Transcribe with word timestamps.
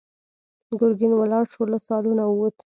ګرګين 0.79 1.11
ولاړ 1.15 1.45
شو، 1.53 1.63
له 1.71 1.77
سالونه 1.87 2.23
ووت. 2.27 2.55